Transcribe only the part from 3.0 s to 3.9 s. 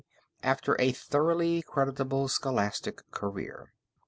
career.